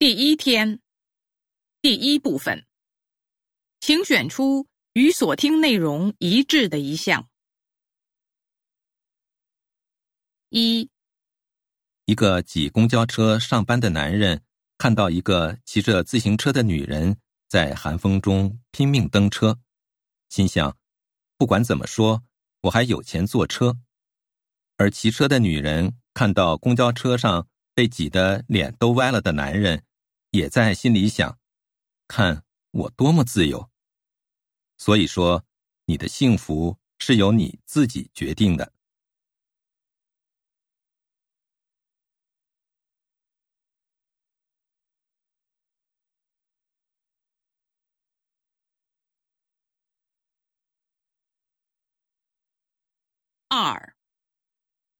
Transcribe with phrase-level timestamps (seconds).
[0.00, 0.78] 第一天，
[1.82, 2.64] 第一部分，
[3.80, 7.28] 请选出与所听内容一致的一项。
[10.50, 10.88] 一，
[12.04, 14.40] 一个挤公交车上班的男人
[14.76, 17.18] 看到一个骑着自行车的女人
[17.48, 19.58] 在寒风中拼命蹬车，
[20.28, 20.78] 心想：
[21.36, 22.22] 不管怎么说，
[22.60, 23.76] 我还有钱坐车。
[24.76, 29.82] 而骑车的女人看到公交车上被挤得脸都歪了的男人。
[30.38, 31.36] 也在心里想：
[32.06, 33.68] 看我多么自由。
[34.76, 35.44] 所以说，
[35.86, 38.72] 你的幸福是由你自己决定的。
[53.48, 53.96] 二，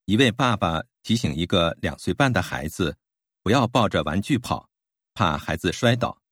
[0.07, 2.99] 一位爸爸提醒一个两岁半的孩子，
[3.41, 4.69] 不要抱着玩具跑。
[5.19, 6.23] 怕孩子摔倒，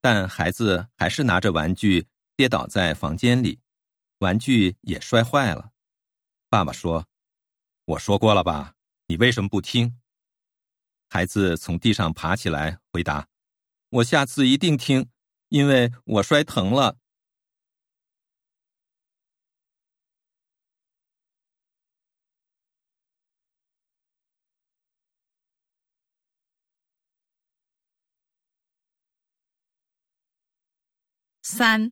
[0.00, 3.60] 但孩子还是拿着玩具跌倒在房间里，
[4.18, 5.70] 玩具也摔坏了。
[6.48, 7.06] 爸爸说
[7.86, 8.74] ：“我说过了吧，
[9.06, 9.96] 你为什么不听？”
[11.08, 13.28] 孩子从地上爬起来回答
[13.90, 15.08] ：“我下次一定听，
[15.50, 16.98] 因为我摔疼了。”
[31.42, 31.90] 三，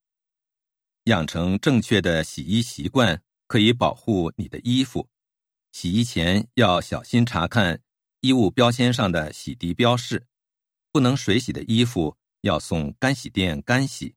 [1.04, 5.08] 养成正确的洗衣习惯，可以保护你的衣服。
[5.72, 7.80] 洗衣前要小心查看
[8.20, 10.26] 衣物标签上的洗涤标示。
[10.92, 14.14] 不能水洗的衣服要送干洗店干洗。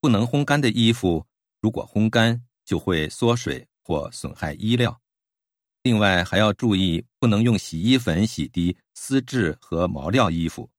[0.00, 1.26] 不能烘干的衣服，
[1.60, 5.00] 如果烘干就会缩水或损害衣料。
[5.82, 10.70] 另外还要注意，不能用洗衣粉洗涤丝质和毛料衣服。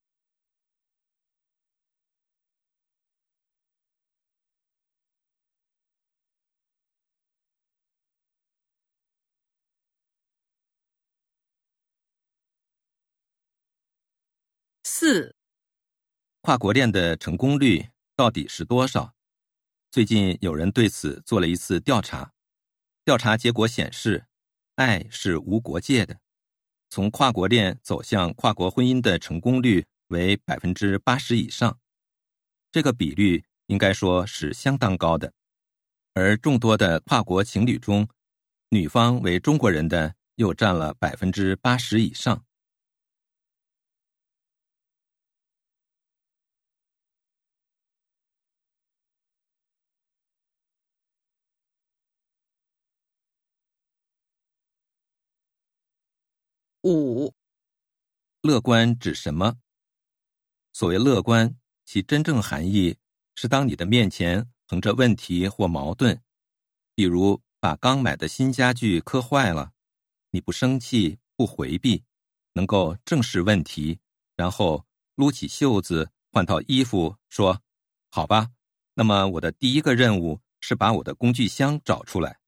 [15.04, 15.36] 四，
[16.42, 19.16] 跨国恋的成功率到底是多少？
[19.90, 22.34] 最近有人对此做了一次调查，
[23.04, 24.28] 调查结果显示，
[24.76, 26.20] 爱是无国界的。
[26.92, 31.80] 从跨国恋走向跨国婚姻的成功率为百分之八十以上，
[32.72, 35.34] 这个比率应该说是相当高的。
[36.14, 38.08] 而众多的跨国情侣中，
[38.70, 42.46] 女方为中国人的又占了百分之八十以上。
[56.84, 57.32] 五，
[58.42, 59.58] 乐观指什么？
[60.74, 61.56] 所谓乐观，
[61.86, 62.98] 其真正含义
[63.36, 66.20] 是当你的面前横着问题或矛盾，
[66.96, 69.74] 比如把刚买的新家具磕坏了，
[70.32, 72.04] 你不生气不回避，
[72.54, 74.00] 能够正视问题，
[74.36, 77.62] 然后撸起袖子换套衣服，说
[78.10, 78.50] ：“好吧，
[78.96, 82.40] 那么我的第一个任务是把我的工具箱找出来。”